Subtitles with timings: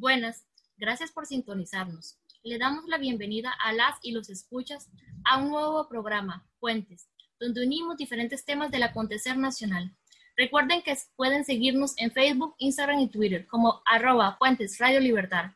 [0.00, 0.46] Buenas,
[0.78, 2.16] gracias por sintonizarnos.
[2.42, 4.88] Le damos la bienvenida a las y los escuchas
[5.26, 9.94] a un nuevo programa, Puentes, donde unimos diferentes temas del acontecer nacional.
[10.38, 14.38] Recuerden que pueden seguirnos en Facebook, Instagram y Twitter como arroba
[14.78, 15.50] Radio Libertad.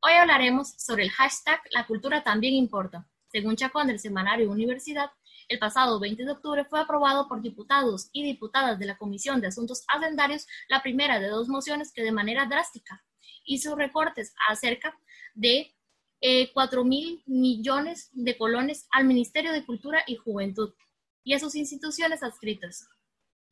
[0.00, 3.08] Hoy hablaremos sobre el hashtag La cultura también importa.
[3.30, 5.12] Según Chacón del semanario Universidad,
[5.46, 9.46] el pasado 20 de octubre fue aprobado por diputados y diputadas de la Comisión de
[9.46, 13.04] Asuntos Hacendarios la primera de dos mociones que de manera drástica
[13.44, 14.98] hizo recortes a cerca
[15.34, 15.74] de
[16.20, 20.74] eh, 4 mil millones de colones al Ministerio de Cultura y Juventud
[21.22, 22.88] y a sus instituciones adscritas.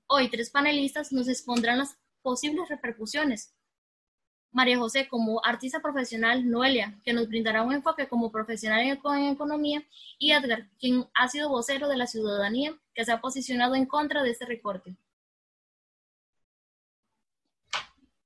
[0.09, 3.55] Hoy tres panelistas nos expondrán las posibles repercusiones.
[4.51, 9.85] María José como artista profesional, Noelia, que nos brindará un enfoque como profesional en economía,
[10.19, 14.23] y Edgar, quien ha sido vocero de la ciudadanía, que se ha posicionado en contra
[14.23, 14.97] de este recorte.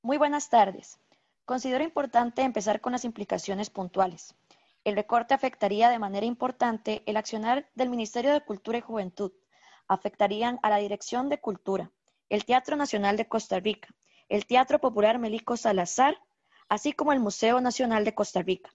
[0.03, 0.99] Muy buenas tardes.
[1.51, 4.37] Considero importante empezar con las implicaciones puntuales.
[4.85, 9.33] El recorte afectaría de manera importante el accionar del Ministerio de Cultura y Juventud.
[9.89, 11.91] Afectarían a la Dirección de Cultura,
[12.29, 13.89] el Teatro Nacional de Costa Rica,
[14.29, 16.17] el Teatro Popular Melico Salazar,
[16.69, 18.71] así como el Museo Nacional de Costa Rica.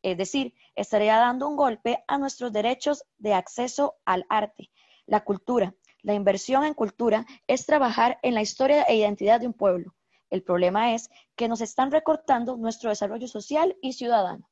[0.00, 4.70] Es decir, estaría dando un golpe a nuestros derechos de acceso al arte,
[5.06, 5.74] la cultura.
[6.02, 9.92] La inversión en cultura es trabajar en la historia e identidad de un pueblo,
[10.32, 14.48] el problema es que nos están recortando nuestro desarrollo social y ciudadano.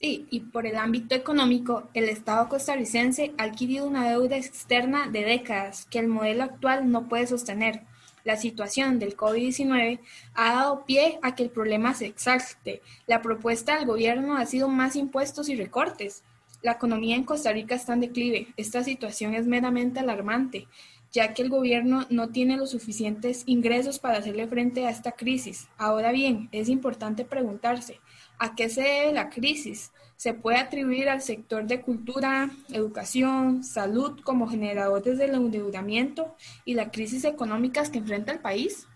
[0.00, 5.24] Sí, y por el ámbito económico, el Estado costarricense ha adquirido una deuda externa de
[5.24, 7.82] décadas que el modelo actual no puede sostener.
[8.24, 10.00] La situación del COVID-19
[10.34, 12.82] ha dado pie a que el problema se exalte.
[13.06, 16.24] La propuesta del gobierno ha sido más impuestos y recortes.
[16.62, 18.48] La economía en Costa Rica está en declive.
[18.56, 20.66] Esta situación es meramente alarmante
[21.14, 25.68] ya que el gobierno no tiene los suficientes ingresos para hacerle frente a esta crisis.
[25.78, 28.00] Ahora bien, es importante preguntarse,
[28.40, 29.92] ¿a qué se debe la crisis?
[30.16, 36.90] ¿Se puede atribuir al sector de cultura, educación, salud como generadores del endeudamiento y las
[36.90, 38.88] crisis económicas que enfrenta el país?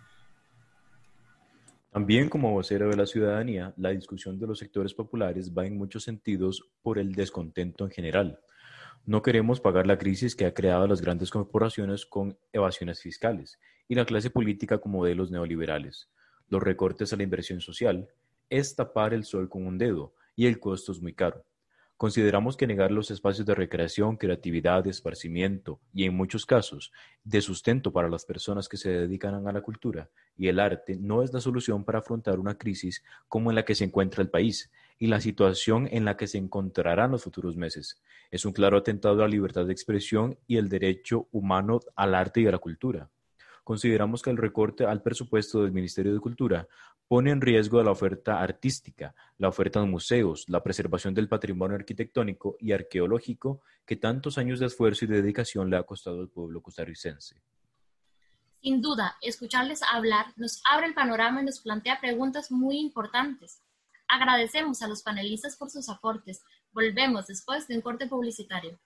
[1.93, 6.03] También como vocero de la ciudadanía, la discusión de los sectores populares va en muchos
[6.03, 8.41] sentidos por el descontento en general
[9.07, 13.95] no queremos pagar la crisis que ha creado las grandes corporaciones con evasiones fiscales y
[13.95, 16.11] la clase política con modelos neoliberales.
[16.49, 18.09] Los recortes a la inversión social
[18.51, 21.45] es tapar el sol con un dedo y el costo es muy caro.
[21.99, 26.93] Consideramos que negar los espacios de recreación, creatividad, esparcimiento y en muchos casos
[27.25, 31.25] de sustento para las personas que se dedican a la cultura y el arte no
[31.25, 34.71] es la solución para afrontar una crisis como en la que se encuentra el país
[34.99, 38.03] y la situación en la que se encontrará en los futuros meses.
[38.31, 42.41] Es un claro atentado a la libertad de expresión y el derecho humano al arte
[42.41, 43.11] y a la cultura.
[43.65, 46.67] Consideramos que el recorte al presupuesto del Ministerio de Cultura
[47.07, 52.57] pone en riesgo la oferta artística, la oferta de museos, la preservación del patrimonio arquitectónico
[52.61, 57.43] y arqueológico que tantos años de esfuerzo y dedicación le ha costado al pueblo costarricense.
[58.61, 63.63] Sin duda, escucharles hablar nos abre el panorama y nos plantea preguntas muy importantes.
[64.09, 66.43] Agradecemos a los panelistas por sus aportes.
[66.73, 68.79] Volvemos después de un corte publicitario.